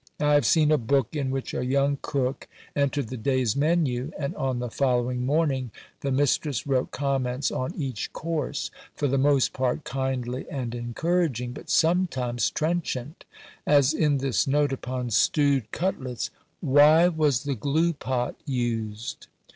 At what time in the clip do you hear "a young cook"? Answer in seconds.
1.53-2.47